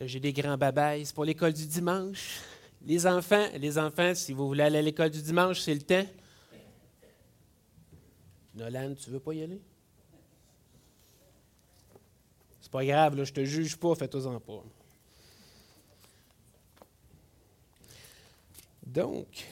[0.00, 2.40] J'ai des grands babayes pour l'école du dimanche.
[2.84, 6.06] Les enfants, les enfants, si vous voulez aller à l'école du dimanche, c'est le temps.
[8.54, 9.60] Nolan, tu veux pas y aller?
[12.60, 14.62] C'est pas grave, là, je te juge pas, fais-toi-en pas.
[18.84, 19.46] Donc,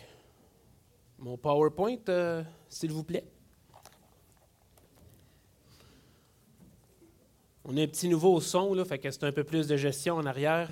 [1.19, 3.25] mon PowerPoint, euh, s'il vous plaît.
[7.67, 10.17] On a un petit nouveau son, là, fait que c'est un peu plus de gestion
[10.17, 10.68] en arrière.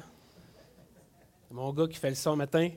[1.51, 2.69] Mon gars qui fait le son matin.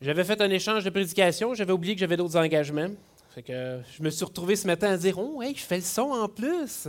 [0.00, 2.90] J'avais fait un échange de prédication, j'avais oublié que j'avais d'autres engagements.
[3.30, 5.82] Fait que je me suis retrouvé ce matin à dire Oh, hey, je fais le
[5.82, 6.88] son en plus.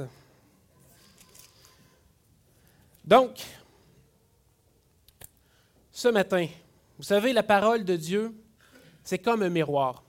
[3.06, 3.40] Donc,
[5.92, 6.48] ce matin,
[6.98, 8.34] vous savez, la parole de Dieu,
[9.04, 10.04] c'est comme un miroir.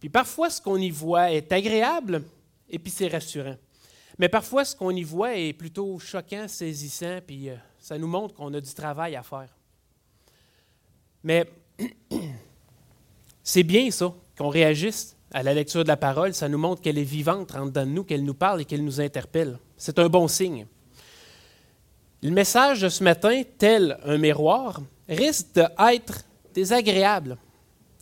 [0.00, 2.22] Puis parfois, ce qu'on y voit est agréable
[2.70, 3.56] et puis c'est rassurant.
[4.20, 8.34] Mais parfois, ce qu'on y voit est plutôt choquant, saisissant, puis euh, ça nous montre
[8.34, 9.48] qu'on a du travail à faire.
[11.24, 11.50] Mais
[13.42, 16.34] c'est bien ça, qu'on réagisse à la lecture de la parole.
[16.34, 19.00] Ça nous montre qu'elle est vivante, rentre dans nous, qu'elle nous parle et qu'elle nous
[19.00, 19.58] interpelle.
[19.78, 20.66] C'est un bon signe.
[22.22, 27.38] Le message de ce matin, tel un miroir, risque d'être désagréable,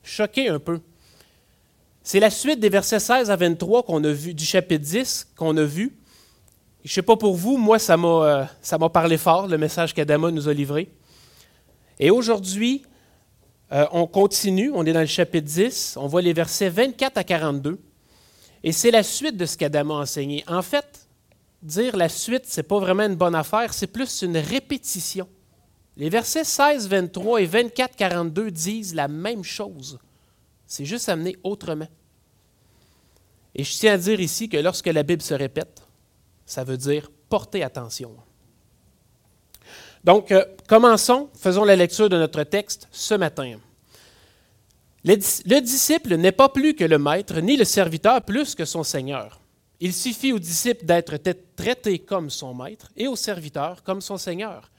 [0.03, 0.81] choqué un peu.
[2.03, 5.57] C'est la suite des versets 16 à 23 qu'on a vu, du chapitre 10 qu'on
[5.57, 5.93] a vu.
[6.85, 9.59] Je ne sais pas pour vous, moi, ça m'a, euh, ça m'a parlé fort, le
[9.59, 10.91] message qu'Adama nous a livré.
[11.99, 12.83] Et aujourd'hui,
[13.73, 17.25] euh, on continue, on est dans le chapitre 10, on voit les versets 24 à
[17.25, 17.79] 42.
[18.63, 20.45] Et c'est la suite de ce qu'Adama a enseigné.
[20.47, 21.09] En fait,
[21.63, 25.29] dire la suite, ce n'est pas vraiment une bonne affaire, c'est plus une répétition.
[25.97, 29.99] Les versets 16, 23 et 24, 42 disent la même chose.
[30.67, 31.89] C'est juste amené autrement.
[33.55, 35.83] Et je tiens à dire ici que lorsque la Bible se répète,
[36.49, 38.17] ça veut dire porter attention.
[40.03, 43.59] Donc, euh, commençons, faisons la lecture de notre texte ce matin.
[45.05, 48.83] Le, le disciple n'est pas plus que le maître, ni le serviteur plus que son
[48.83, 49.41] Seigneur.
[49.79, 51.19] Il suffit au disciple d'être
[51.55, 54.71] traité comme son maître et au serviteur comme son Seigneur.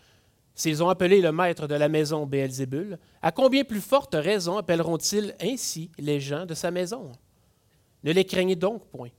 [0.55, 5.35] S'ils ont appelé le maître de la maison Béelzébul, à combien plus forte raison appelleront-ils
[5.39, 7.11] ainsi les gens de sa maison?
[8.03, 9.09] Ne les craignez donc point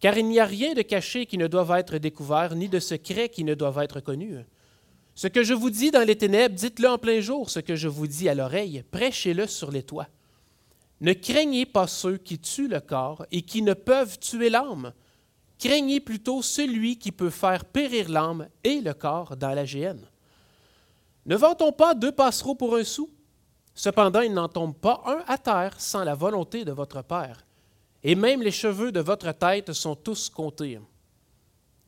[0.00, 3.28] car il n'y a rien de caché qui ne doive être découvert, ni de secret
[3.28, 4.38] qui ne doive être connu.
[5.14, 7.88] Ce que je vous dis dans les ténèbres, dites-le en plein jour, ce que je
[7.88, 10.06] vous dis à l'oreille, prêchez-le sur les toits.
[11.00, 14.92] Ne craignez pas ceux qui tuent le corps et qui ne peuvent tuer l'âme.
[15.58, 20.08] Craignez plutôt celui qui peut faire périr l'âme et le corps dans la géhenne.
[21.26, 23.10] Ne vantons pas deux passereaux pour un sou.
[23.74, 27.44] Cependant, il n'en tombe pas un à terre sans la volonté de votre Père
[28.02, 30.78] et même les cheveux de votre tête sont tous comptés.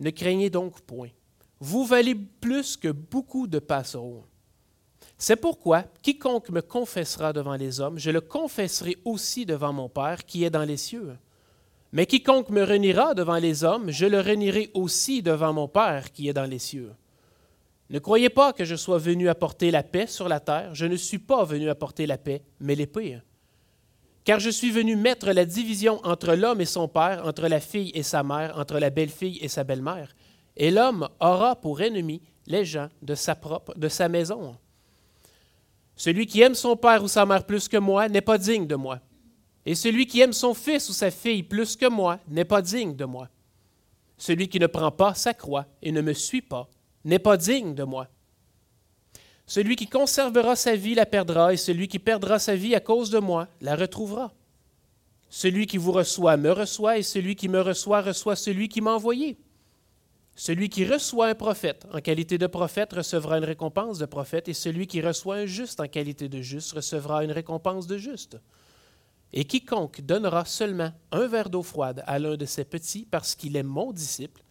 [0.00, 1.10] Ne craignez donc point.
[1.60, 4.24] Vous valez plus que beaucoup de passereaux.
[5.18, 10.24] C'est pourquoi quiconque me confessera devant les hommes, je le confesserai aussi devant mon Père
[10.24, 11.16] qui est dans les cieux.
[11.92, 16.28] Mais quiconque me reniera devant les hommes, je le renierai aussi devant mon Père qui
[16.28, 16.92] est dans les cieux.
[17.90, 20.74] Ne croyez pas que je sois venu apporter la paix sur la terre.
[20.76, 23.18] Je ne suis pas venu apporter la paix, mais l'épée.
[24.24, 27.90] Car je suis venu mettre la division entre l'homme et son père, entre la fille
[27.94, 30.14] et sa mère, entre la belle-fille et sa belle-mère.
[30.56, 34.56] Et l'homme aura pour ennemi les gens de sa propre, de sa maison.
[35.96, 38.74] Celui qui aime son père ou sa mère plus que moi n'est pas digne de
[38.74, 39.00] moi.
[39.66, 42.96] Et celui qui aime son fils ou sa fille plus que moi n'est pas digne
[42.96, 43.28] de moi.
[44.16, 46.68] Celui qui ne prend pas sa croix et ne me suit pas
[47.04, 48.08] n'est pas digne de moi.
[49.50, 53.10] Celui qui conservera sa vie la perdra, et celui qui perdra sa vie à cause
[53.10, 54.32] de moi la retrouvera.
[55.28, 58.92] Celui qui vous reçoit me reçoit, et celui qui me reçoit reçoit celui qui m'a
[58.92, 59.36] envoyé.
[60.36, 64.54] Celui qui reçoit un prophète en qualité de prophète recevra une récompense de prophète, et
[64.54, 68.38] celui qui reçoit un juste en qualité de juste recevra une récompense de juste.
[69.32, 73.56] Et quiconque donnera seulement un verre d'eau froide à l'un de ses petits parce qu'il
[73.56, 74.44] est mon disciple,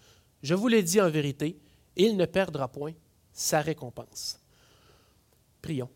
[0.44, 1.58] je vous l'ai dit en vérité,
[1.96, 2.96] il ne perdra point
[3.32, 4.40] sa récompense.
[5.62, 5.90] Prions.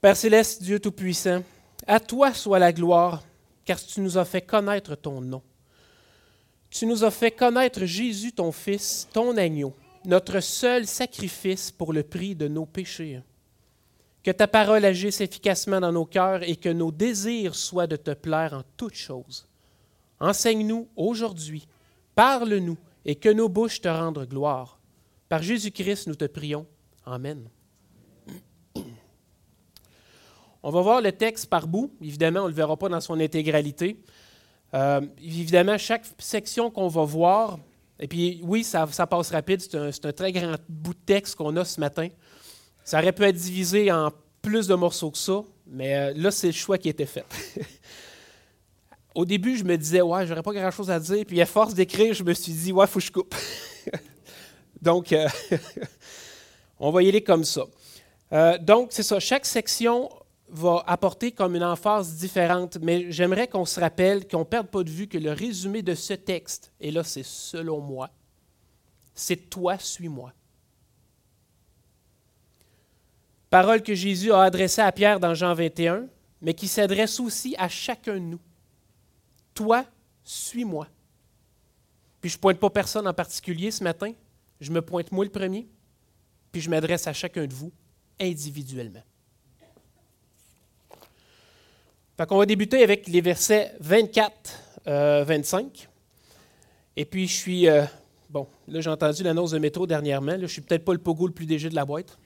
[0.00, 1.42] Père céleste, Dieu Tout-Puissant,
[1.86, 3.22] à toi soit la gloire,
[3.64, 5.42] car tu nous as fait connaître ton nom.
[6.70, 9.74] Tu nous as fait connaître Jésus, ton Fils, ton agneau,
[10.04, 13.20] notre seul sacrifice pour le prix de nos péchés.
[14.22, 18.12] Que ta parole agisse efficacement dans nos cœurs et que nos désirs soient de te
[18.12, 19.46] plaire en toutes choses.
[20.18, 21.66] Enseigne-nous aujourd'hui,
[22.14, 24.78] parle-nous et que nos bouches te rendent gloire.
[25.28, 26.66] Par Jésus-Christ, nous te prions.
[27.04, 27.48] Amen.
[30.68, 31.92] On va voir le texte par bout.
[32.02, 34.02] Évidemment, on ne le verra pas dans son intégralité.
[34.74, 37.60] Euh, évidemment, chaque section qu'on va voir
[38.00, 39.60] Et puis, oui, ça, passe rapide.
[39.60, 42.08] C'est un, très grand bout de texte qu'on a ce matin.
[42.82, 44.10] Ça aurait pu être divisé en
[44.42, 47.24] plus de morceaux que ça, mais euh, là, c'est le choix qui a été fait.
[49.14, 51.24] Au début, je me disais, ouais, j'aurais pas grand-chose à dire.
[51.24, 53.36] Puis, à force d'écrire, je me suis dit, ouais, faut que je coupe.
[54.82, 55.28] donc, euh,
[56.80, 57.62] on va y aller comme ça.
[58.62, 59.20] Donc, c'est ça.
[59.20, 60.10] Chaque section
[60.48, 64.82] va apporter comme une emphase différente, mais j'aimerais qu'on se rappelle, qu'on ne perde pas
[64.82, 68.10] de vue que le résumé de ce texte, et là c'est selon moi,
[69.14, 70.32] c'est toi, suis-moi.
[73.50, 76.06] Parole que Jésus a adressée à Pierre dans Jean 21,
[76.42, 78.40] mais qui s'adresse aussi à chacun de nous.
[79.54, 79.84] Toi,
[80.22, 80.88] suis-moi.
[82.20, 84.12] Puis je ne pointe pas personne en particulier ce matin,
[84.60, 85.66] je me pointe moi le premier,
[86.52, 87.72] puis je m'adresse à chacun de vous
[88.20, 89.02] individuellement.
[92.16, 95.64] Fait qu'on va débuter avec les versets 24, 25.
[95.66, 95.90] Euh,
[96.96, 97.68] Et puis, je suis.
[97.68, 97.84] Euh,
[98.30, 100.32] bon, là, j'ai entendu l'annonce de métro dernièrement.
[100.32, 102.18] Là, je suis peut-être pas le pogo le plus léger de la boîte.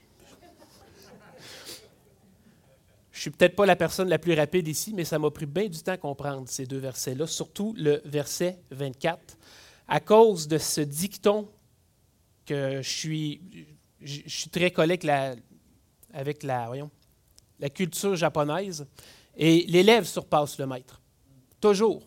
[3.11, 5.67] Je suis peut-être pas la personne la plus rapide ici, mais ça m'a pris bien
[5.67, 9.37] du temps à comprendre ces deux versets-là, surtout le verset 24,
[9.87, 11.47] à cause de ce dicton
[12.47, 13.67] que je suis,
[14.01, 14.97] je suis très collé
[16.13, 16.71] avec la,
[17.75, 18.87] culture japonaise.
[19.37, 21.01] Et l'élève surpasse le maître.
[21.59, 22.01] Toujours.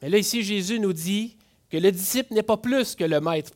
[0.00, 1.36] Mais là, ici, Jésus nous dit
[1.70, 3.52] que le disciple n'est pas plus que le maître.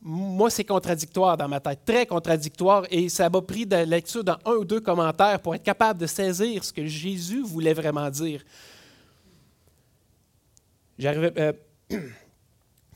[0.00, 4.38] Moi, c'est contradictoire dans ma tête, très contradictoire, et ça m'a pris de lecture dans
[4.44, 8.42] un ou deux commentaires pour être capable de saisir ce que Jésus voulait vraiment dire.
[11.04, 11.52] Euh,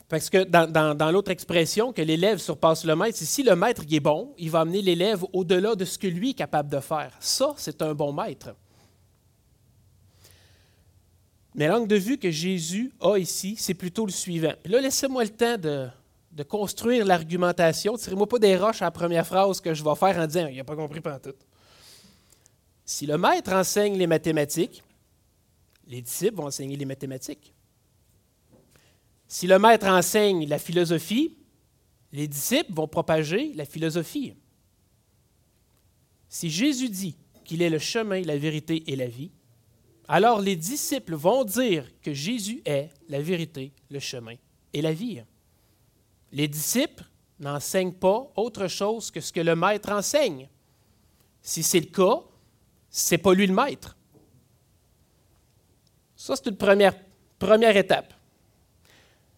[0.09, 4.33] parce que dans, l'autre expression, que l'élève surpasse le maître, si le maître est bon,
[4.37, 7.15] il va amener l'élève au-delà de ce que lui est capable de faire.
[7.19, 8.55] Ça, c'est un bon maître.
[11.57, 14.53] Mais l'angle de vue que Jésus a ici, c'est plutôt le suivant.
[14.63, 15.89] Puis là, laissez-moi le temps de,
[16.43, 17.97] construire l'argumentation.
[17.97, 20.55] Tirez-moi pas des roches à la première phrase que je vais faire en disant Il
[20.55, 21.33] n'a pas compris pendant tout.
[22.85, 24.83] Si le maître enseigne les mathématiques,
[25.87, 27.51] les disciples vont enseigner les mathématiques.
[29.27, 31.35] Si le maître enseigne la philosophie,
[32.13, 34.35] les disciples vont propager la philosophie.
[36.29, 39.31] Si Jésus dit qu'il est le chemin, la vérité et la vie,
[40.07, 44.35] alors les disciples vont dire que Jésus est la vérité, le chemin
[44.73, 45.21] et la vie.
[46.31, 47.03] Les disciples
[47.39, 50.47] n'enseignent pas autre chose que ce que le maître enseigne.
[51.41, 52.21] Si c'est le cas,
[52.89, 53.97] ce n'est pas lui le maître.
[56.15, 58.13] Ça, c'est une première, étape.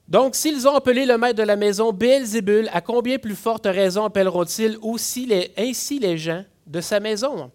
[0.07, 4.06] Donc, s'ils ont appelé le maître de la maison Béelzébul, à combien plus forte raison
[4.06, 7.51] appelleront-ils aussi ainsi les gens de sa maison?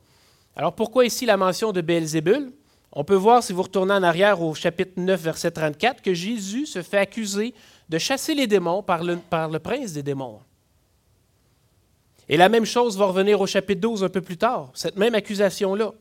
[0.54, 2.52] Alors, pourquoi ici la mention de Béelzébul?
[2.96, 6.66] On peut voir, si vous retournez en arrière au chapitre 9, verset 34, que Jésus
[6.66, 7.52] se fait accuser
[7.88, 9.18] de chasser les démons par le,
[9.58, 10.40] prince des démons.
[12.28, 15.16] Et la même chose va revenir au chapitre 12 un peu plus tard, cette même
[15.16, 15.92] accusation-là.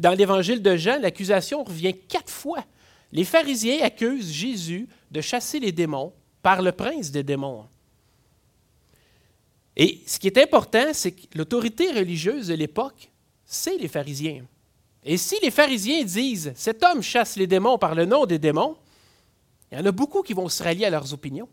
[0.00, 2.64] Dans l'évangile de Jean, l'accusation revient quatre fois.
[3.12, 6.12] Les pharisiens accusent Jésus de chasser les démons
[6.42, 7.66] par le prince des démons.
[9.76, 13.10] Et ce qui est important, c'est que l'autorité religieuse de l'époque,
[13.44, 14.44] c'est les pharisiens.
[15.04, 18.76] Et si les pharisiens disent cet homme chasse les démons par le nom des démons,
[19.70, 21.48] il y en a beaucoup qui vont se rallier à leurs opinions.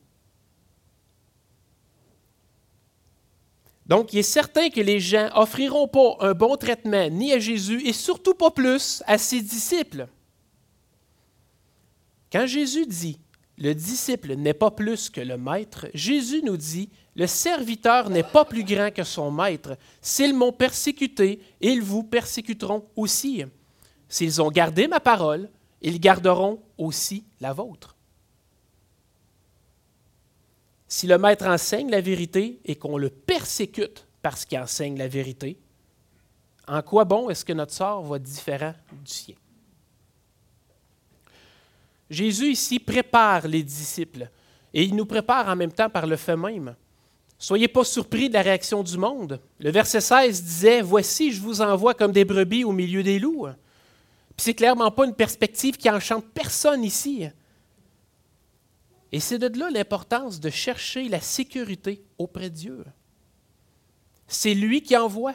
[3.86, 7.86] Donc, il est certain que les gens offriront pas un bon traitement ni à Jésus
[7.86, 10.08] et surtout pas plus à ses disciples.
[12.32, 13.20] Quand Jésus dit
[13.58, 18.46] le disciple n'est pas plus que le maître, Jésus nous dit le serviteur n'est pas
[18.46, 19.78] plus grand que son maître.
[20.02, 23.44] S'ils m'ont persécuté, ils vous persécuteront aussi.
[24.08, 25.50] S'ils ont gardé ma parole,
[25.82, 27.96] ils garderont aussi la vôtre.
[30.88, 35.58] Si le maître enseigne la vérité et qu'on le persécute parce qu'il enseigne la vérité,
[36.68, 39.36] en quoi bon est-ce que notre sort va être différent du sien?
[42.10, 44.30] Jésus ici prépare les disciples
[44.74, 46.76] et il nous prépare en même temps par le fait même.
[47.42, 49.42] Soyez pas surpris de la réaction du monde.
[49.58, 53.48] Le verset 16 disait Voici, je vous envoie comme des brebis au milieu des loups.
[54.38, 57.26] Puis c'est clairement pas une perspective qui enchante personne ici.
[59.12, 62.86] Et c'est de là l'importance de chercher la sécurité auprès de Dieu.
[64.28, 65.34] C'est lui qui envoie,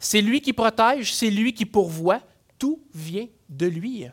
[0.00, 2.22] c'est lui qui protège, c'est lui qui pourvoit.
[2.58, 4.04] Tout vient de lui.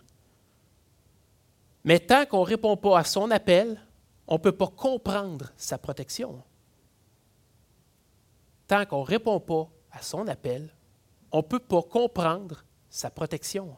[1.84, 3.82] Mais tant qu'on ne répond pas à son appel,
[4.28, 6.44] on ne peut pas comprendre sa protection
[8.74, 10.68] tant qu'on ne répond pas à son appel,
[11.32, 13.76] on ne peut pas comprendre sa protection.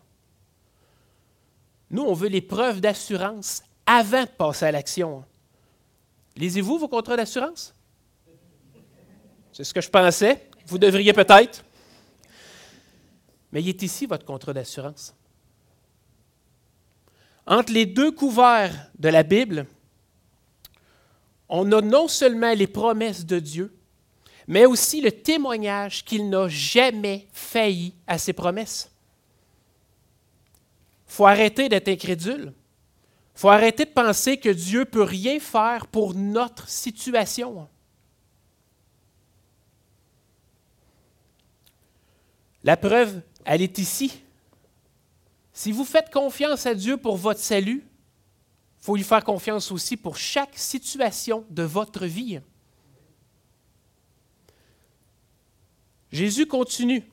[1.90, 5.26] Nous, on veut les preuves d'assurance avant de passer à l'action.
[6.38, 7.74] Lisez-vous vos contrats d'assurance?
[9.52, 10.50] C'est ce que je pensais.
[10.66, 11.66] Vous devriez peut-être.
[13.52, 15.14] Mais il est ici votre contrat d'assurance.
[17.46, 19.68] Entre les deux couverts de la Bible,
[21.50, 23.75] on a non seulement les promesses de Dieu,
[24.48, 28.92] mais aussi le témoignage qu'il n'a jamais failli à ses promesses.
[31.08, 32.54] Il faut arrêter d'être incrédule.
[33.36, 37.68] Il faut arrêter de penser que Dieu ne peut rien faire pour notre situation.
[42.64, 44.24] La preuve, elle est ici.
[45.54, 47.84] Si vous faites confiance à Dieu pour votre salut,
[48.80, 52.40] il faut lui faire confiance aussi pour chaque situation de votre vie.
[56.16, 57.04] Jésus continue.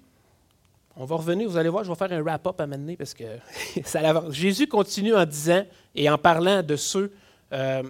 [0.94, 3.24] On va revenir, vous allez voir, je vais faire un wrap-up à mener parce que
[3.84, 4.32] ça avance.
[4.32, 7.12] Jésus continue en disant et en parlant de ceux,
[7.52, 7.82] euh,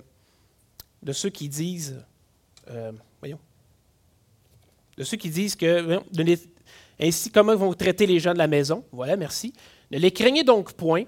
[1.03, 2.03] de ceux qui disent,
[2.71, 3.39] euh, voyons,
[4.97, 6.01] de ceux qui disent que,
[6.99, 8.85] ainsi, comment vont traiter les gens de la maison?
[8.91, 9.53] Voilà, merci.
[9.91, 11.05] Ne les craignez donc point,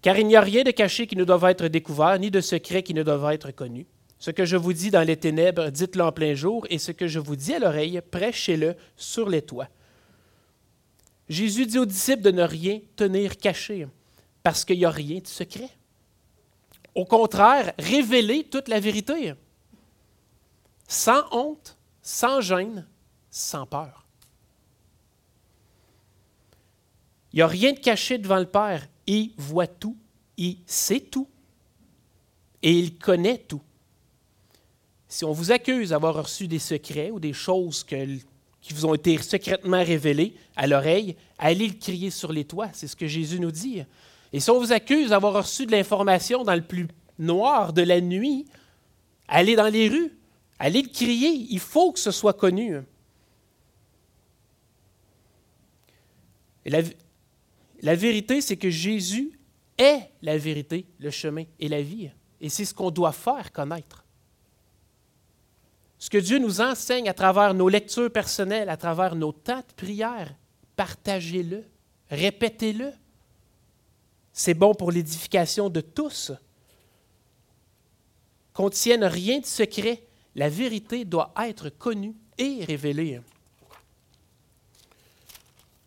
[0.00, 2.82] car il n'y a rien de caché qui ne doit être découvert, ni de secret
[2.82, 3.86] qui ne doit être connu.
[4.24, 7.06] Ce que je vous dis dans les ténèbres, dites-le en plein jour, et ce que
[7.06, 9.68] je vous dis à l'oreille, prêchez-le sur les toits.
[11.28, 13.86] Jésus dit aux disciples de ne rien tenir caché,
[14.42, 15.68] parce qu'il n'y a rien de secret.
[16.94, 19.34] Au contraire, révélez toute la vérité,
[20.88, 22.86] sans honte, sans gêne,
[23.30, 24.06] sans peur.
[27.34, 28.88] Il n'y a rien de caché devant le Père.
[29.06, 29.98] Il voit tout,
[30.38, 31.28] il sait tout
[32.62, 33.60] et il connaît tout.
[35.14, 39.16] Si on vous accuse d'avoir reçu des secrets ou des choses qui vous ont été
[39.18, 42.70] secrètement révélées à l'oreille, allez le crier sur les toits.
[42.72, 43.84] C'est ce que Jésus nous dit.
[44.32, 48.00] Et si on vous accuse d'avoir reçu de l'information dans le plus noir de la
[48.00, 48.46] nuit,
[49.28, 50.10] allez dans les rues,
[50.58, 51.28] allez le crier.
[51.48, 52.78] Il faut que ce soit connu.
[56.66, 59.38] La vérité, c'est que Jésus
[59.78, 62.10] est la vérité, le chemin et la vie.
[62.40, 64.03] Et c'est ce qu'on doit faire connaître.
[66.04, 69.74] Ce que Dieu nous enseigne à travers nos lectures personnelles, à travers nos temps de
[69.74, 70.34] prière,
[70.76, 71.64] partagez-le,
[72.10, 72.92] répétez-le.
[74.30, 76.32] C'est bon pour l'édification de tous.
[78.52, 80.02] Contiennent rien de secret.
[80.34, 83.22] La vérité doit être connue et révélée.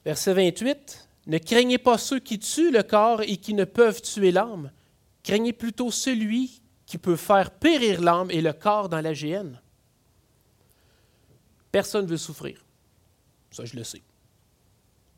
[0.03, 1.09] Verset 28.
[1.27, 4.71] Ne craignez pas ceux qui tuent le corps et qui ne peuvent tuer l'âme.
[5.21, 9.61] Craignez plutôt celui qui peut faire périr l'âme et le corps dans la géhenne.
[11.71, 12.63] Personne ne veut souffrir.
[13.51, 14.01] Ça, je le sais.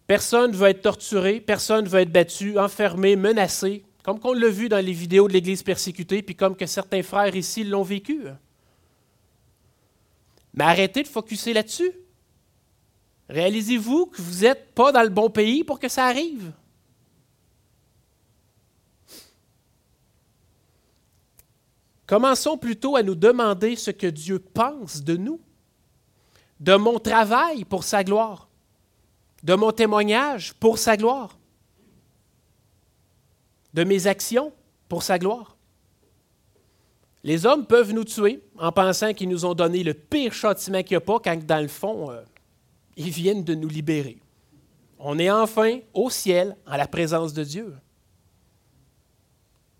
[0.07, 4.49] Personne ne veut être torturé, personne ne veut être battu, enfermé, menacé, comme on l'a
[4.49, 8.23] vu dans les vidéos de l'Église persécutée, puis comme que certains frères ici l'ont vécu.
[10.53, 11.91] Mais arrêtez de focuser là-dessus.
[13.29, 16.51] Réalisez-vous que vous n'êtes pas dans le bon pays pour que ça arrive.
[22.07, 25.39] Commençons plutôt à nous demander ce que Dieu pense de nous,
[26.59, 28.49] de mon travail pour sa gloire,
[29.43, 31.37] de mon témoignage pour sa gloire,
[33.73, 34.51] de mes actions
[34.87, 35.55] pour sa gloire.
[37.23, 40.95] Les hommes peuvent nous tuer en pensant qu'ils nous ont donné le pire châtiment qu'il
[40.95, 42.21] n'y a pas, quand dans le fond, euh,
[42.95, 44.19] ils viennent de nous libérer.
[44.97, 47.75] On est enfin au ciel, en la présence de Dieu.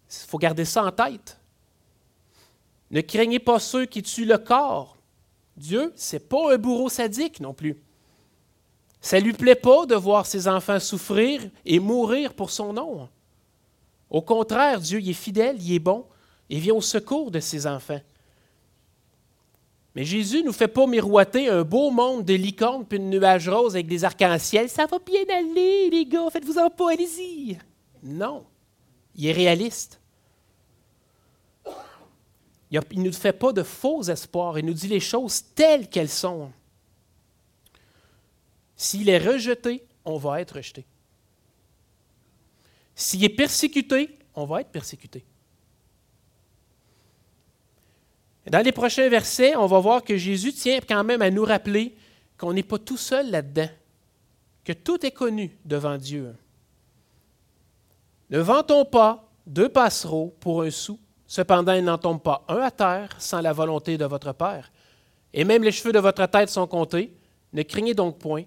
[0.10, 1.40] Il faut garder ça en tête.
[2.92, 4.98] Ne craignez pas ceux qui tuent le corps.
[5.60, 7.76] Dieu, ce n'est pas un bourreau sadique non plus.
[9.02, 13.10] Ça lui plaît pas de voir ses enfants souffrir et mourir pour son nom.
[14.10, 16.06] Au contraire, Dieu il est fidèle, il est bon
[16.50, 18.00] et vient au secours de ses enfants.
[19.96, 23.50] Mais Jésus ne nous fait pas miroiter un beau monde de licornes puis de nuages
[23.50, 24.70] roses avec des arcs-en-ciel.
[24.70, 27.58] Ça va bien aller, les gars, faites-vous-en pas, allez-y.
[28.02, 28.46] Non,
[29.16, 29.99] il est réaliste.
[32.72, 36.10] Il ne nous fait pas de faux espoirs, il nous dit les choses telles qu'elles
[36.10, 36.52] sont.
[38.76, 40.86] S'il est rejeté, on va être rejeté.
[42.96, 45.24] S'il est persécuté, on va être persécuté.
[48.50, 51.96] Dans les prochains versets, on va voir que Jésus tient quand même à nous rappeler
[52.38, 53.70] qu'on n'est pas tout seul là-dedans,
[54.64, 56.36] que tout est connu devant Dieu.
[58.30, 62.72] Ne vantons pas deux passereaux pour un sou, cependant il n'en tombe pas un à
[62.72, 64.70] terre sans la volonté de votre Père.
[65.34, 67.14] Et même les cheveux de votre tête sont comptés.
[67.54, 68.44] Ne craignez donc point.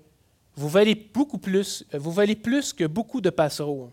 [0.56, 3.90] Vous valez beaucoup plus, vous valez plus que beaucoup de passereaux.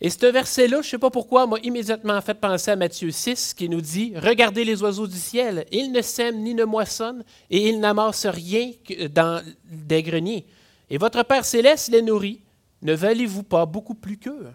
[0.00, 3.54] Et ce verset-là, je ne sais pas pourquoi, m'a immédiatement fait penser à Matthieu 6,
[3.54, 7.68] qui nous dit Regardez les oiseaux du ciel, ils ne sèment ni ne moissonnent, et
[7.68, 8.72] ils n'amassent rien
[9.14, 10.44] dans des greniers.
[10.90, 12.40] Et votre Père céleste les nourrit.
[12.82, 14.48] Ne valez-vous pas beaucoup plus qu'eux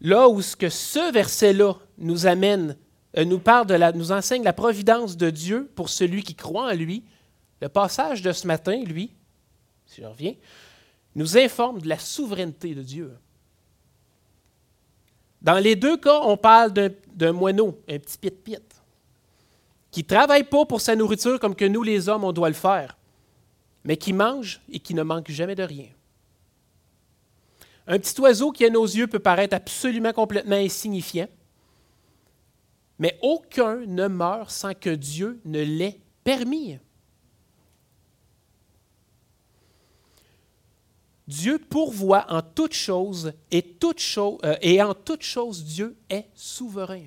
[0.00, 2.76] Là où ce verset-là nous amène,
[3.16, 6.74] euh, nous parle de nous enseigne la providence de Dieu pour celui qui croit en
[6.74, 7.04] lui,
[7.60, 9.12] le passage de ce matin, lui,
[9.86, 10.34] si je reviens,
[11.14, 13.16] nous informe de la souveraineté de Dieu.
[15.40, 18.62] Dans les deux cas, on parle d'un moineau, un petit pit-pit,
[19.90, 22.54] qui ne travaille pas pour sa nourriture comme que nous, les hommes, on doit le
[22.54, 22.98] faire,
[23.84, 25.86] mais qui mange et qui ne manque jamais de rien.
[27.86, 31.28] Un petit oiseau qui, à nos yeux, peut paraître absolument complètement insignifiant,
[32.98, 36.78] mais aucun ne meurt sans que Dieu ne l'ait permis.
[41.28, 47.06] Dieu pourvoit en toutes choses et, euh, et en toutes choses, Dieu est souverain.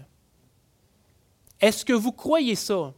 [1.59, 2.93] Est-ce que vous croyez ça?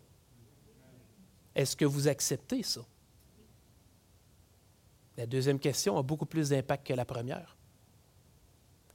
[1.55, 2.81] Est-ce que vous acceptez ça?
[5.17, 7.55] La deuxième question a beaucoup plus d'impact que la première.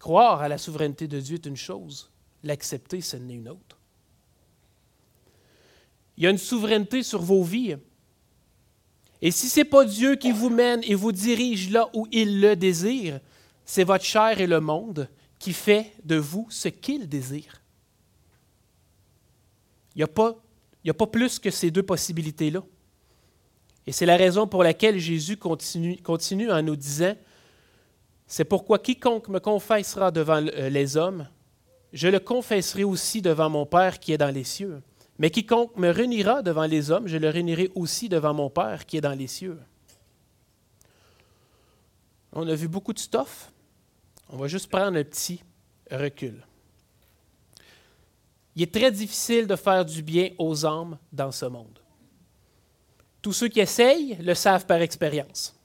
[0.06, 2.12] Croire à la souveraineté de Dieu est une chose,
[2.44, 3.76] l'accepter, ce n'est une autre.
[6.16, 7.74] Il y a une souveraineté sur vos vies.
[9.20, 12.40] Et si ce n'est pas Dieu qui vous mène et vous dirige là où il
[12.40, 13.18] le désire,
[13.64, 15.08] c'est votre chair et le monde
[15.40, 17.60] qui fait de vous ce qu'il désire.
[19.96, 20.36] Il n'y a, pas,
[20.86, 22.62] a pas plus que ces deux possibilités-là.
[23.88, 27.16] Et c'est la raison pour laquelle Jésus continue, continue en nous disant,
[28.26, 31.28] c'est pourquoi quiconque me confessera devant euh, les hommes,
[31.92, 34.82] je le confesserai aussi devant mon Père qui est dans les cieux.
[35.18, 38.98] Mais quiconque me réunira devant les hommes, je le réunirai aussi devant mon Père qui
[38.98, 39.58] est dans les cieux.
[42.32, 43.50] On a vu beaucoup de stuff.
[44.28, 45.42] On va juste prendre un petit
[45.90, 46.44] recul.
[48.56, 51.78] Il est très difficile de faire du bien aux âmes dans ce monde.
[53.22, 55.55] Tous ceux qui essayent le savent par expérience.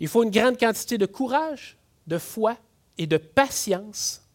[0.00, 2.56] Il faut une grande quantité de courage, de foi
[2.98, 4.26] et de patience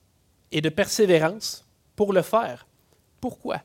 [0.51, 2.67] et de persévérance pour le faire.
[3.19, 3.61] Pourquoi?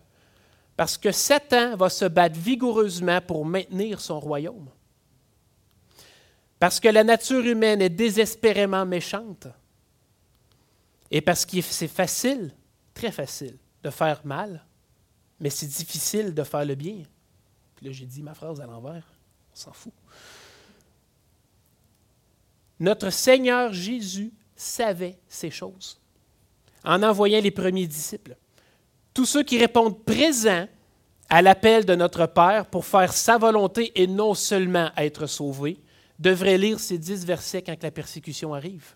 [0.76, 4.70] Parce que Satan va se battre vigoureusement pour maintenir son royaume.
[6.58, 9.46] Parce que la nature humaine est désespérément méchante.
[11.10, 12.54] Et parce que c'est facile,
[12.94, 14.64] très facile, de faire mal,
[15.38, 17.02] mais c'est difficile de faire le bien.
[17.76, 19.04] Puis là, j'ai dit ma phrase à l'envers.
[19.52, 19.92] On s'en fout.
[22.80, 26.00] Notre Seigneur Jésus savait ces choses
[26.82, 28.36] en envoyant les premiers disciples
[29.14, 30.68] tous ceux qui répondent présents
[31.28, 35.78] à l'appel de notre Père pour faire sa volonté et non seulement être sauvés,
[36.18, 38.94] devraient lire ces dix versets quand la persécution arrive.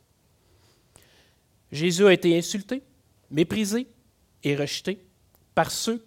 [1.71, 2.83] Jésus a été insulté,
[3.31, 3.87] méprisé
[4.43, 5.05] et rejeté
[5.55, 6.05] par ceux,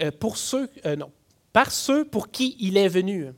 [0.00, 0.10] euh,
[0.84, 0.96] euh,
[1.52, 3.28] par ceux pour qui il est venu.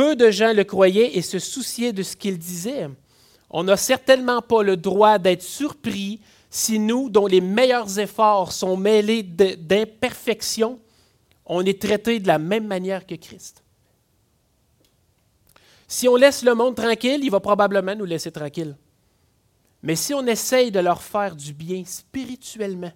[0.00, 2.88] Peu de gens le croyaient et se souciaient de ce qu'il disait.
[3.50, 8.78] On n'a certainement pas le droit d'être surpris si nous, dont les meilleurs efforts sont
[8.78, 10.80] mêlés d'imperfections,
[11.44, 13.62] on est traité de la même manière que Christ.
[15.86, 18.78] Si on laisse le monde tranquille, il va probablement nous laisser tranquille.
[19.82, 22.92] Mais si on essaye de leur faire du bien spirituellement,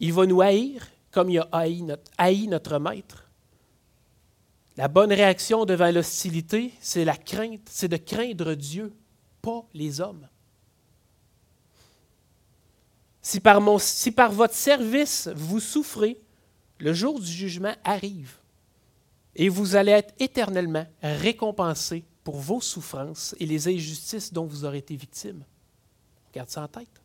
[0.00, 3.29] il va nous haïr comme il a haï notre, haï notre maître.
[4.80, 8.94] La bonne réaction devant l'hostilité, c'est la crainte, c'est de craindre Dieu,
[9.42, 10.26] pas les hommes.
[13.20, 16.18] Si par, votre service vous souffrez,
[16.78, 18.36] le jour du jugement arrive
[19.36, 24.78] et vous allez être éternellement récompensés pour vos souffrances et les injustices dont vous aurez
[24.78, 25.44] été victime.
[26.32, 27.02] Garde ça en tête.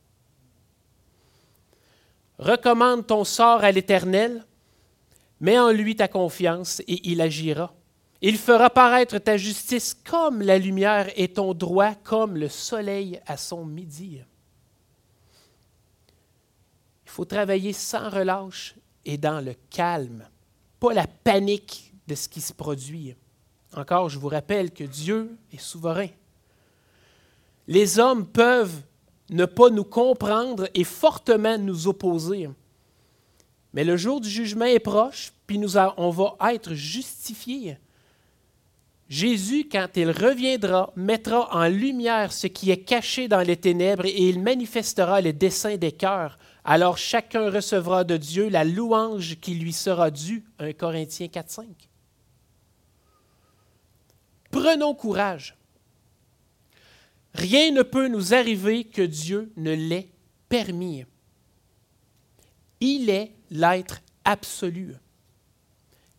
[2.40, 4.46] Recommande ton sort à l'Éternel,
[5.40, 7.74] mets en lui ta confiance et il agira.
[8.22, 13.38] Il fera paraître ta justice comme la lumière et ton droit comme le soleil à
[13.38, 14.22] son midi.
[17.06, 20.28] Il faut travailler sans relâche et dans le calme,
[20.80, 23.16] pas la panique de ce qui se produit.
[23.76, 26.08] Encore, je vous rappelle que Dieu est souverain.
[27.68, 28.82] Les hommes peuvent
[29.30, 32.50] ne pas nous comprendre et fortement nous opposer.
[33.76, 37.78] Mais le jour du jugement est proche, puis nous on va être justifiés.
[39.10, 44.30] Jésus, quand il reviendra, mettra en lumière ce qui est caché dans les ténèbres et
[44.30, 46.40] il manifestera les desseins des cœurs.
[46.64, 50.44] Alors chacun recevra de Dieu la louange qui lui sera due.
[50.58, 51.66] 1 Corinthiens 4.5.
[54.50, 55.56] Prenons courage.
[57.34, 60.10] Rien ne peut nous arriver que Dieu ne l'ait
[60.48, 61.04] permis.
[62.80, 64.96] Il est l'être absolu.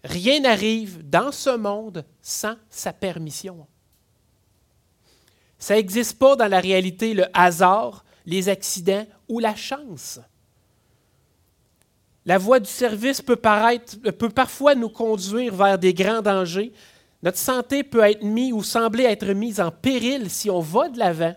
[0.05, 3.66] Rien n'arrive dans ce monde sans sa permission.
[5.59, 10.20] Ça n'existe pas dans la réalité le hasard, les accidents ou la chance.
[12.25, 16.72] La voie du service peut, parfois nous conduire vers des grands dangers.
[17.22, 20.99] Notre santé peut être mise ou sembler être mise en péril si on va de
[20.99, 21.35] l'avant.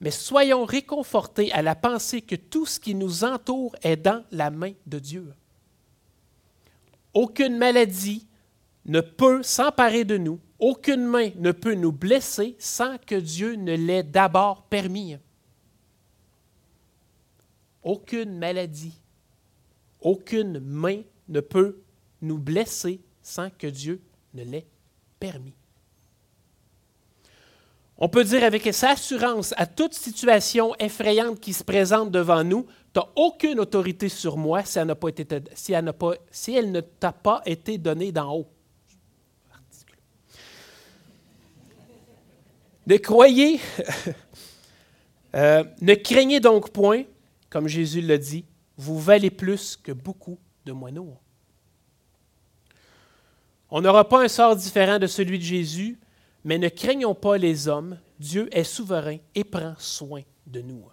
[0.00, 4.50] Mais soyons réconfortés à la pensée que tout ce qui nous entoure est dans la
[4.50, 5.32] main de Dieu.
[7.14, 8.26] Aucune maladie
[8.86, 10.40] ne peut s'emparer de nous.
[10.58, 15.16] Aucune main ne peut nous blesser sans que Dieu ne l'ait d'abord permis.
[17.82, 18.98] Aucune maladie,
[20.00, 21.82] aucune main ne peut
[22.22, 24.00] nous blesser sans que Dieu
[24.32, 24.66] ne l'ait
[25.20, 25.54] permis.
[27.96, 33.00] On peut dire avec assurance à toute situation effrayante qui se présente devant nous, tu
[33.00, 38.34] n'as aucune autorité sur moi si elle, pas été, ne t'a pas été donnée d'en
[38.34, 38.48] haut.
[42.86, 43.60] Ne croyez,
[45.34, 47.04] euh, ne craignez donc point,
[47.48, 48.44] comme Jésus l'a dit,
[48.76, 51.16] vous valez plus que beaucoup de moineaux.
[53.70, 55.98] On n'aura pas un sort différent de celui de Jésus,
[56.44, 60.84] mais ne craignons pas les hommes, Dieu est souverain et prend soin de nous.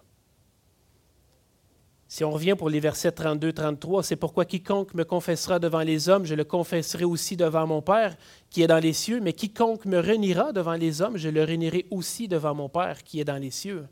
[2.08, 6.26] Si on revient pour les versets 32-33, c'est pourquoi quiconque me confessera devant les hommes,
[6.26, 8.16] je le confesserai aussi devant mon Père
[8.50, 11.86] qui est dans les cieux, mais quiconque me reniera devant les hommes, je le renierai
[11.90, 13.86] aussi devant mon Père qui est dans les cieux.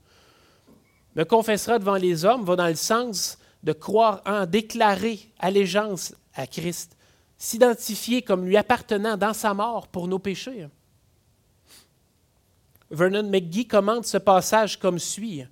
[1.17, 6.47] Me confessera devant les hommes va dans le sens de croire en, déclarer allégeance à
[6.47, 6.99] Christ,
[7.39, 10.67] s'identifier comme lui appartenant dans sa mort pour nos péchés.
[12.91, 15.45] Vernon McGee commente ce passage comme suit.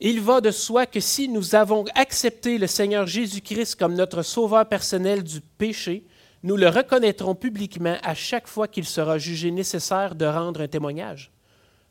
[0.00, 4.68] Il va de soi que si nous avons accepté le Seigneur Jésus-Christ comme notre sauveur
[4.68, 6.04] personnel du péché,
[6.42, 11.32] nous le reconnaîtrons publiquement à chaque fois qu'il sera jugé nécessaire de rendre un témoignage.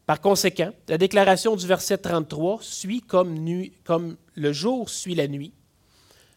[0.06, 3.36] Par conséquent, la déclaration du verset 33 suit comme,
[3.84, 5.54] comme le jour suit la nuit.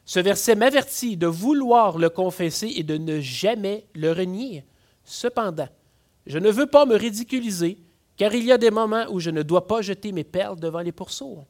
[0.06, 4.64] Ce verset m'avertit de vouloir le confesser et de ne jamais le renier.
[5.04, 5.68] Cependant,
[6.26, 7.76] je ne veux pas me ridiculiser,
[8.18, 10.80] car il y a des moments où je ne dois pas jeter mes perles devant
[10.80, 11.44] les pourceaux.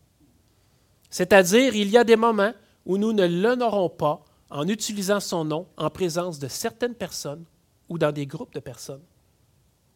[1.11, 2.52] C'est-à-dire, il y a des moments
[2.85, 7.44] où nous ne l'honorons pas en utilisant son nom en présence de certaines personnes
[7.88, 9.02] ou dans des groupes de personnes.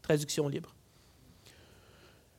[0.01, 0.75] Traduction libre.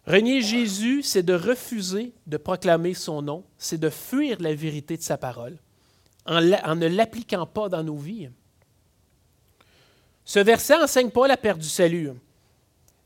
[0.06, 5.02] Renier Jésus, c'est de refuser de proclamer son nom, c'est de fuir la vérité de
[5.02, 5.58] sa parole
[6.26, 8.30] en, ne l'appliquant pas dans nos vies.
[10.26, 12.12] Ce verset n'enseigne pas la perte du salut,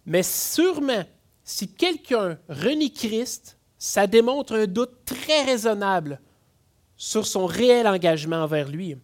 [0.05, 1.03] mais sûrement,
[1.47, 6.19] si quelqu'un renie Christ, ça démontre un doute très raisonnable
[6.97, 8.97] sur son réel engagement envers lui.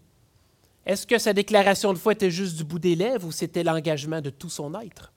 [0.85, 4.19] Est-ce que sa déclaration de foi était juste du bout des lèvres ou c'était l'engagement
[4.19, 5.13] de tout son être?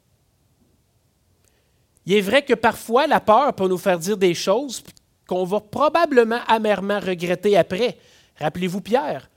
[2.06, 4.84] Il est vrai que parfois la peur peut nous faire dire des choses
[5.26, 7.98] qu'on va probablement amèrement regretter après.
[8.38, 9.28] Rappelez-vous Pierre,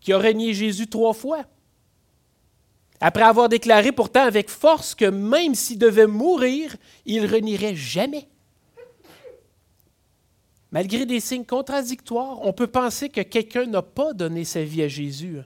[0.00, 1.44] qui a renié Jésus trois fois.
[3.00, 8.28] Après avoir déclaré pourtant avec force que même s'il devait mourir, il renierait jamais.
[10.70, 14.88] Malgré des signes contradictoires, on peut penser que quelqu'un n'a pas donné sa vie à
[14.88, 15.38] Jésus.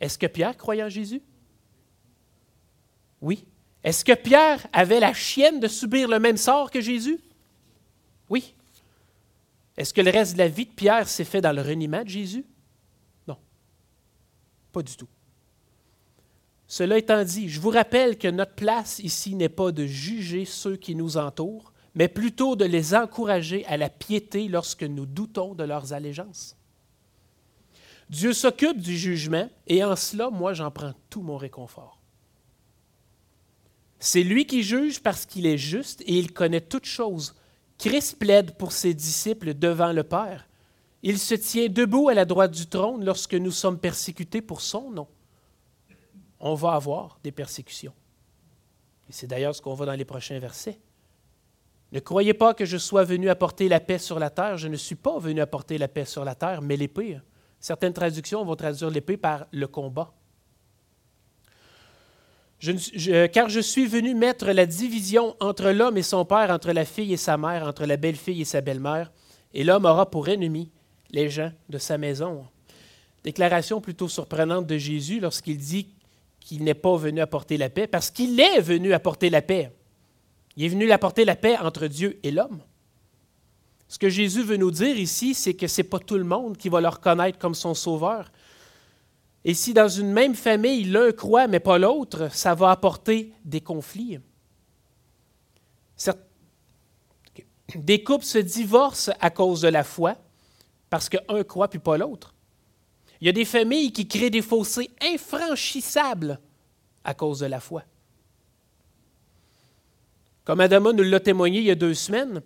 [0.00, 1.22] Est-ce que Pierre croyait en Jésus?
[3.20, 3.44] Oui.
[3.84, 7.20] Est-ce que Pierre avait la chienne de subir le même sort que Jésus?
[8.28, 8.54] Oui.
[9.76, 12.08] Est-ce que le reste de la vie de Pierre s'est fait dans le reniement de
[12.08, 12.44] Jésus?
[13.26, 13.38] Non.
[14.72, 15.08] Pas du tout.
[16.72, 20.76] Cela étant dit, je vous rappelle que notre place ici n'est pas de juger ceux
[20.76, 25.64] qui nous entourent, mais plutôt de les encourager à la piété lorsque nous doutons de
[25.64, 26.56] leurs allégeances.
[28.08, 32.00] Dieu s'occupe du jugement et en cela, moi, j'en prends tout mon réconfort.
[33.98, 37.34] C'est lui qui juge parce qu'il est juste et il connaît toutes choses.
[37.76, 40.48] Christ plaide pour ses disciples devant le Père.
[41.02, 44.90] Il se tient debout à la droite du trône lorsque nous sommes persécutés pour son
[44.90, 45.06] nom.
[46.42, 47.94] On va avoir des persécutions.
[49.08, 50.78] Et c'est d'ailleurs ce qu'on voit dans les prochains versets.
[51.92, 54.58] Ne croyez pas que je sois venu apporter la paix sur la terre.
[54.58, 57.18] Je ne suis pas venu apporter la paix sur la terre, mais l'épée.
[57.60, 60.12] Certaines traductions vont traduire l'épée par le combat.
[63.32, 67.12] car je suis venu mettre la division entre l'homme et son père, entre la fille
[67.12, 69.12] et sa mère, entre la belle-fille et sa belle-mère,
[69.54, 70.70] et l'homme aura pour ennemi
[71.10, 72.46] les gens de sa maison.
[73.22, 75.88] Déclaration plutôt surprenante de Jésus lorsqu'il dit
[76.44, 79.72] qu'il n'est pas venu apporter la paix, parce qu'il est venu apporter la paix.
[80.56, 82.60] Il est venu apporter la paix entre Dieu et l'homme.
[83.88, 86.56] Ce que Jésus veut nous dire ici, c'est que ce n'est pas tout le monde
[86.56, 88.32] qui va le reconnaître comme son sauveur.
[89.44, 93.60] Et si dans une même famille, l'un croit mais pas l'autre, ça va apporter des
[93.60, 94.18] conflits.
[97.74, 100.16] Des couples se divorcent à cause de la foi,
[100.90, 102.31] parce qu'un croit puis pas l'autre.
[103.22, 106.40] Il y a des familles qui créent des fossés infranchissables
[107.04, 107.84] à cause de la foi.
[110.42, 112.42] Comme Adama nous l'a témoigné il y a deux semaines,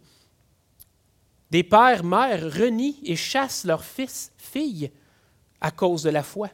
[1.51, 4.91] des pères, mères renient et chassent leurs fils, filles
[5.63, 6.51] à cause de la foi.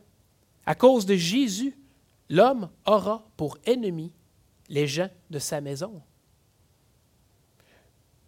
[0.66, 1.76] À cause de Jésus,
[2.30, 4.12] l'homme aura pour ennemi
[4.68, 6.00] les gens de sa maison.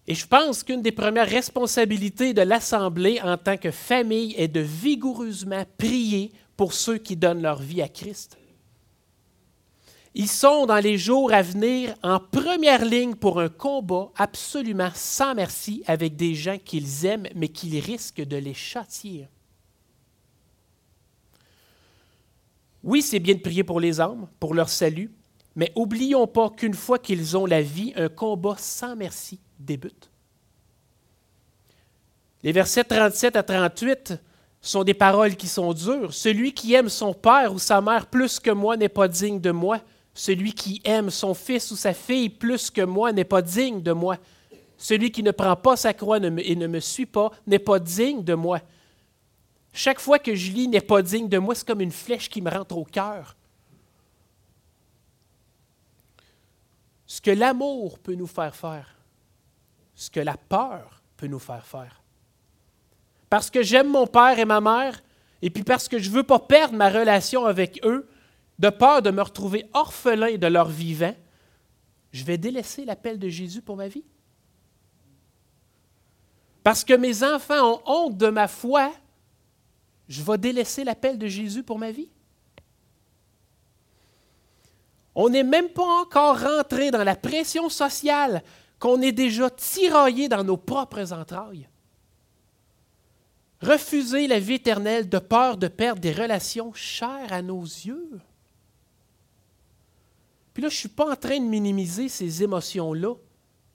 [0.06, 4.60] Et je pense qu'une des premières responsabilités de l'Assemblée en tant que famille est de
[4.60, 8.36] vigoureusement prier pour ceux qui donnent leur vie à Christ.
[10.16, 15.34] Ils sont dans les jours à venir en première ligne pour un combat absolument sans
[15.34, 19.26] merci avec des gens qu'ils aiment mais qu'ils risquent de les châtier.
[22.84, 25.10] Oui, c'est bien de prier pour les âmes, pour leur salut,
[25.56, 30.10] mais oublions pas qu'une fois qu'ils ont la vie, un combat sans merci débute.
[32.42, 34.14] Les versets 37 à 38
[34.60, 36.12] sont des paroles qui sont dures.
[36.12, 39.50] Celui qui aime son père ou sa mère plus que moi n'est pas digne de
[39.50, 39.80] moi.
[40.12, 43.92] Celui qui aime son fils ou sa fille plus que moi n'est pas digne de
[43.92, 44.16] moi.
[44.76, 48.22] Celui qui ne prend pas sa croix et ne me suit pas n'est pas digne
[48.22, 48.60] de moi.
[49.72, 52.40] Chaque fois que je lis n'est pas digne de moi, c'est comme une flèche qui
[52.40, 53.36] me rentre au cœur.
[57.06, 58.93] Ce que l'amour peut nous faire faire,
[59.94, 62.02] ce que la peur peut nous faire faire.
[63.30, 65.02] Parce que j'aime mon père et ma mère,
[65.42, 68.08] et puis parce que je ne veux pas perdre ma relation avec eux,
[68.58, 71.14] de peur de me retrouver orphelin de leur vivant,
[72.12, 74.04] je vais délaisser l'appel de Jésus pour ma vie.
[76.62, 78.92] Parce que mes enfants ont honte de ma foi,
[80.08, 82.08] je vais délaisser l'appel de Jésus pour ma vie.
[85.14, 88.42] On n'est même pas encore rentré dans la pression sociale
[88.78, 91.68] qu'on est déjà tiraillé dans nos propres entrailles.
[93.60, 98.20] Refuser la vie éternelle de peur de perdre des relations chères à nos yeux.
[100.52, 103.14] Puis là, je ne suis pas en train de minimiser ces émotions-là,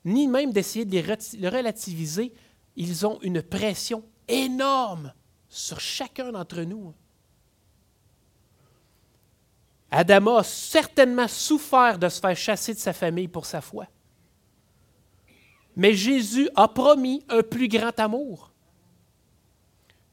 [0.05, 2.33] ni même d'essayer de les relativiser.
[2.75, 5.13] Ils ont une pression énorme
[5.49, 6.93] sur chacun d'entre nous.
[9.91, 13.88] Adama a certainement souffert de se faire chasser de sa famille pour sa foi.
[15.79, 18.51] Mais Jésus a promis un plus grand amour.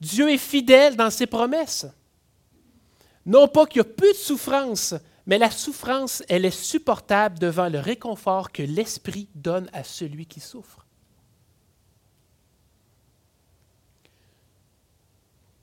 [0.00, 1.88] Dieu est fidèle dans ses promesses.
[3.24, 4.94] Non pas qu'il y a peu de souffrance,
[5.26, 10.38] mais la souffrance, elle est supportable devant le réconfort que l'Esprit donne à celui qui
[10.38, 10.86] souffre.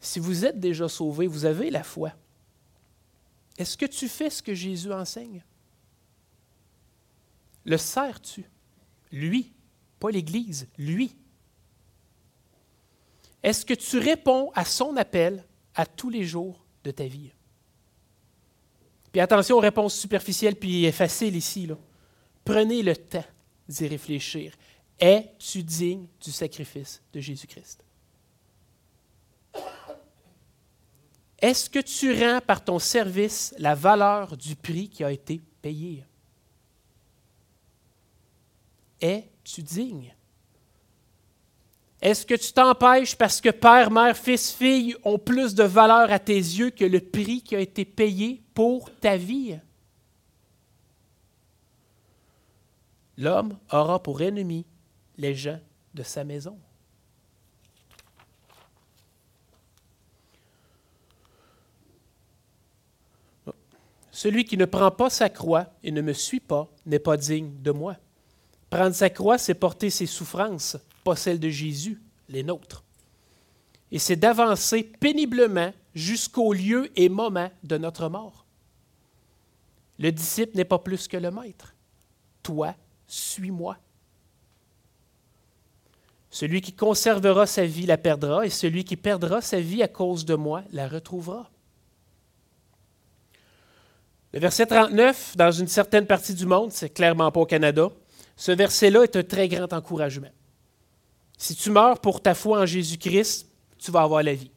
[0.02, 2.12] Si vous êtes déjà sauvé, vous avez la foi.
[3.58, 5.46] Est-ce que tu fais ce que Jésus enseigne?
[7.64, 8.44] Le sers-tu?
[9.10, 9.54] Lui,
[10.12, 11.16] l'Église, lui.
[13.42, 15.44] Est-ce que tu réponds à son appel
[15.76, 17.32] à tous les jours de ta vie?
[19.12, 21.68] Puis attention aux réponses superficielles puis faciles ici.
[21.68, 21.78] Là.
[22.44, 23.26] Prenez le temps
[23.68, 24.54] d'y réfléchir.
[25.00, 27.84] Es-tu digne du sacrifice de Jésus-Christ?
[31.40, 36.06] Est-ce que tu rends par ton service la valeur du prix qui a été payé?
[39.46, 40.16] Es-tu digne?
[42.02, 46.20] Est-ce que tu t'empêches parce que père, mère, fils, fille ont plus de valeur à
[46.20, 49.58] tes yeux que le prix qui a été payé pour ta vie?
[53.18, 54.66] L'homme aura pour ennemi
[55.18, 55.60] les gens
[55.94, 56.60] de sa maison.
[64.12, 67.62] Celui qui ne prend pas sa croix et ne me suit pas n'est pas digne
[67.62, 67.98] de moi.
[68.74, 72.84] Prendre sa croix, c'est porter ses souffrances, pas celles de Jésus, les nôtres.
[73.92, 78.48] Et c'est d'avancer péniblement jusqu'au lieu et moment de notre mort.
[80.00, 81.76] Le disciple n'est pas plus que le maître.
[82.42, 82.74] Toi,
[83.06, 83.78] suis-moi.
[86.32, 90.26] Celui qui conservera sa vie la perdra, et celui qui perdra sa vie à cause
[90.26, 91.52] de moi la retrouvera.
[94.34, 97.92] Le verset 39, dans une certaine partie du monde, c'est clairement pas au Canada,
[98.36, 100.32] ce verset-là est un très grand encouragement.
[101.38, 104.52] Si tu meurs pour ta foi en Jésus-Christ, tu vas avoir la vie.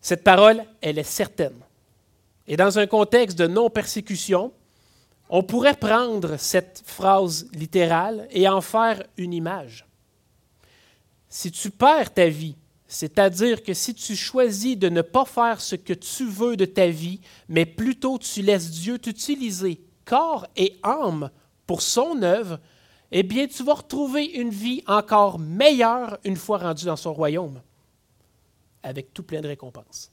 [0.00, 1.58] Cette parole, elle est certaine.
[2.46, 4.52] Et dans un contexte de non-persécution,
[5.34, 9.86] On pourrait prendre cette phrase littérale et en faire une image.
[11.30, 12.54] Si tu perds ta vie,
[12.86, 16.88] c'est-à-dire que si tu choisis de ne pas faire ce que tu veux de ta
[16.88, 21.30] vie, mais plutôt tu laisses Dieu t'utiliser corps et âme
[21.72, 22.60] pour son œuvre,
[23.10, 27.62] eh bien tu vas retrouver une vie encore meilleure une fois rendu dans son royaume,
[28.82, 30.12] avec tout plein de récompenses.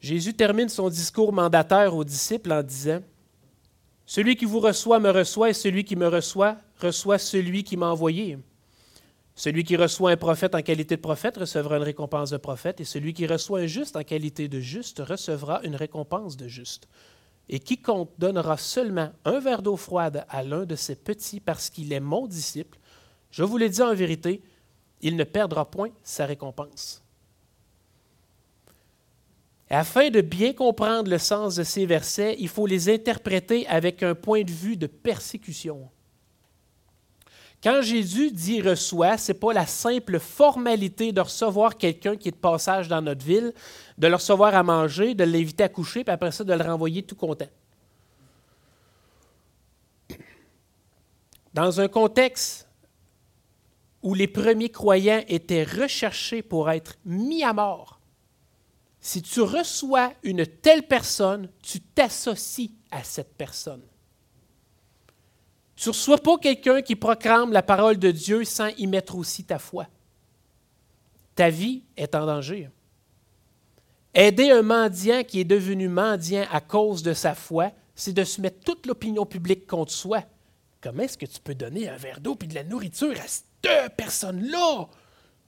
[0.00, 3.00] Jésus termine son discours mandataire aux disciples en disant,
[4.06, 7.90] Celui qui vous reçoit me reçoit et celui qui me reçoit reçoit celui qui m'a
[7.90, 8.38] envoyé.
[9.36, 12.84] Celui qui reçoit un prophète en qualité de prophète recevra une récompense de prophète, et
[12.84, 16.88] celui qui reçoit un juste en qualité de juste recevra une récompense de juste.
[17.50, 21.92] Et quiconque donnera seulement un verre d'eau froide à l'un de ces petits parce qu'il
[21.92, 22.78] est mon disciple,
[23.30, 24.42] je vous l'ai dit en vérité,
[25.02, 27.02] il ne perdra point sa récompense.
[29.68, 34.14] afin de bien comprendre le sens de ces versets, il faut les interpréter avec un
[34.14, 35.90] point de vue de persécution.
[37.62, 42.32] Quand Jésus dit reçoit, ce n'est pas la simple formalité de recevoir quelqu'un qui est
[42.32, 43.52] de passage dans notre ville,
[43.98, 47.02] de le recevoir à manger, de l'inviter à coucher, puis après ça, de le renvoyer
[47.02, 47.48] tout content.
[51.54, 52.68] Dans un contexte
[54.02, 57.98] où les premiers croyants étaient recherchés pour être mis à mort,
[59.00, 63.82] si tu reçois une telle personne, tu t'associes à cette personne.
[65.76, 69.44] Tu ne reçois pas quelqu'un qui proclame la parole de Dieu sans y mettre aussi
[69.44, 69.86] ta foi.
[71.34, 72.70] Ta vie est en danger.
[74.14, 78.40] Aider un mendiant qui est devenu mendiant à cause de sa foi, c'est de se
[78.40, 80.22] mettre toute l'opinion publique contre soi.
[80.80, 83.94] Comment est-ce que tu peux donner un verre d'eau et de la nourriture à cette
[83.96, 84.88] personne-là?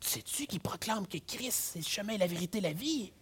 [0.00, 3.12] Sais-tu qui proclame que Christ, c'est le chemin, la vérité, la vie?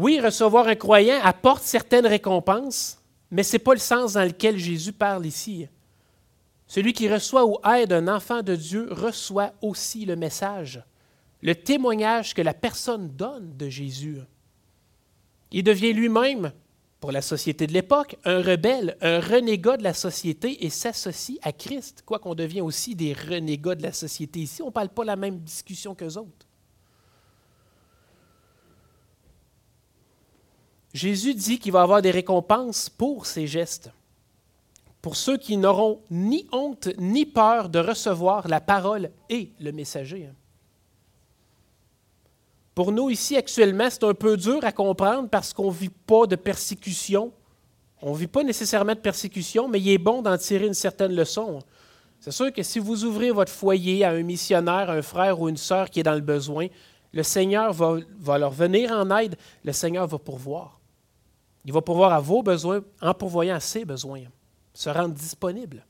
[0.00, 2.98] Oui, recevoir un croyant apporte certaines récompenses,
[3.30, 5.68] mais ce n'est pas le sens dans lequel Jésus parle ici.
[6.66, 10.82] Celui qui reçoit ou aide un enfant de Dieu reçoit aussi le message,
[11.42, 14.16] le témoignage que la personne donne de Jésus.
[15.50, 16.50] Il devient lui-même,
[16.98, 21.52] pour la société de l'époque, un rebelle, un renégat de la société et s'associe à
[21.52, 24.62] Christ, quoiqu'on devient aussi des renégats de la société ici.
[24.62, 26.46] On ne parle pas la même discussion qu'eux autres.
[30.92, 33.90] Jésus dit qu'il va avoir des récompenses pour ces gestes,
[35.00, 40.28] pour ceux qui n'auront ni honte ni peur de recevoir la parole et le messager.
[42.74, 46.26] Pour nous ici actuellement, c'est un peu dur à comprendre parce qu'on ne vit pas
[46.26, 47.32] de persécution.
[48.02, 51.14] On ne vit pas nécessairement de persécution, mais il est bon d'en tirer une certaine
[51.14, 51.60] leçon.
[52.20, 55.56] C'est sûr que si vous ouvrez votre foyer à un missionnaire, un frère ou une
[55.56, 56.66] sœur qui est dans le besoin,
[57.12, 60.79] le Seigneur va, va leur venir en aide, le Seigneur va pourvoir.
[61.64, 64.22] Il va pourvoir à vos besoins en pourvoyant à ses besoins,
[64.72, 65.84] se rendre disponible.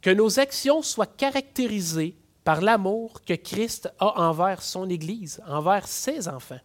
[0.00, 6.28] Que nos actions soient caractérisées par l'amour que Christ a envers son Église, envers ses
[6.28, 6.60] enfants.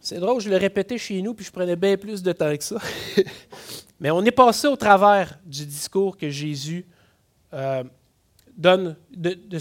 [0.00, 2.64] C'est drôle, je l'ai répété chez nous, puis je prenais bien plus de temps que
[2.64, 2.78] ça.
[4.00, 6.86] Mais on est passé au travers du discours que Jésus
[7.52, 7.84] euh,
[8.56, 9.58] donne, de,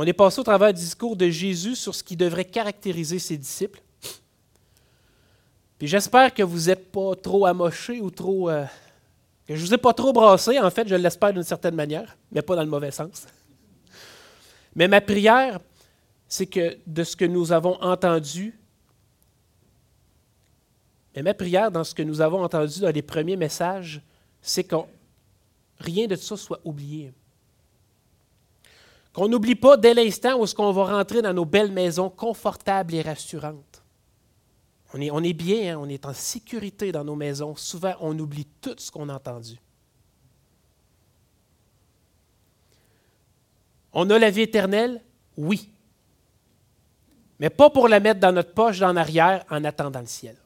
[0.00, 3.36] on est passé au travers du discours de Jésus sur ce qui devrait caractériser ses
[3.36, 3.82] disciples.
[5.78, 8.48] Puis j'espère que vous n'êtes pas trop amoché ou trop.
[8.48, 8.64] Euh,
[9.46, 12.16] que je ne vous ai pas trop brassé, en fait, je l'espère d'une certaine manière,
[12.32, 13.26] mais pas dans le mauvais sens.
[14.74, 15.60] Mais ma prière,
[16.26, 18.58] c'est que de ce que nous avons entendu,
[21.14, 24.00] mais ma prière dans ce que nous avons entendu dans les premiers messages,
[24.40, 24.76] c'est que
[25.78, 27.12] rien de ça soit oublié.
[29.12, 32.94] Qu'on n'oublie pas dès l'instant où est-ce qu'on va rentrer dans nos belles maisons confortables
[32.94, 33.82] et rassurantes.
[34.92, 37.54] On est, bien, hein, on est en sécurité dans nos maisons.
[37.54, 39.56] Souvent, on oublie tout ce qu'on a entendu.
[43.92, 45.00] On a la vie éternelle?
[45.36, 45.70] Oui.
[47.38, 50.36] Mais pas pour la mettre dans notre poche en arrière en attendant le ciel.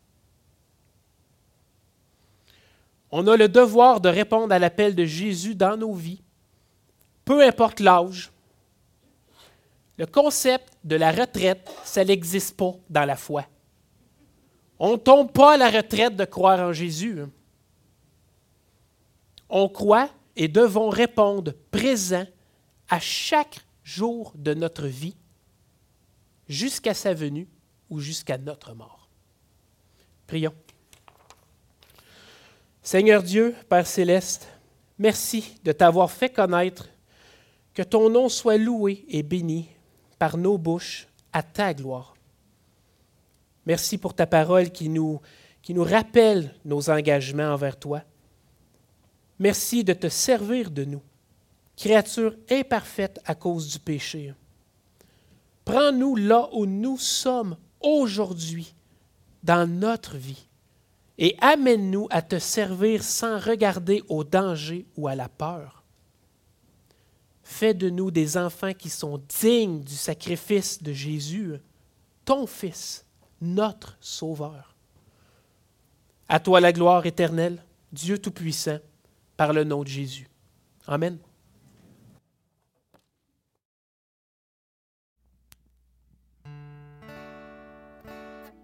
[3.11, 6.23] On a le devoir de répondre à l'appel de Jésus dans nos vies,
[7.25, 8.31] peu importe l'âge,
[9.97, 13.47] le concept de la retraite, ça n'existe pas dans la foi.
[14.79, 17.21] On ne tombe pas à la retraite de croire en Jésus.
[17.21, 17.31] Hein.
[19.49, 22.27] On croit et devons répondre présent
[22.89, 25.17] à chaque jour de notre vie,
[26.49, 27.49] jusqu'à sa venue
[27.89, 29.09] ou jusqu'à notre mort.
[30.27, 30.55] Prions.
[32.83, 34.49] Seigneur Dieu, Père céleste,
[34.99, 36.89] Merci de t'avoir fait connaître,
[37.75, 39.69] que ton nom soit loué et béni
[40.15, 42.15] par nos bouches à ta gloire.
[43.67, 45.21] Merci pour ta parole qui nous,
[45.77, 48.03] rappelle nos engagements envers toi.
[49.39, 51.03] Merci de te servir de nous,
[51.77, 54.35] créature imparfaite à cause du péché.
[55.65, 58.75] Prends-nous là où nous sommes aujourd'hui,
[59.43, 60.47] dans notre vie,
[61.19, 65.84] et amène-nous à te servir sans regarder au danger ou à la peur.
[67.45, 71.55] Fais de nous des enfants qui sont dignes du sacrifice de Jésus,
[72.25, 73.05] ton Fils,
[73.41, 74.75] notre Sauveur.
[76.27, 78.79] À toi la gloire éternelle, Dieu Tout-Puissant,
[79.37, 80.27] par le nom de Jésus.
[80.87, 81.19] Amen.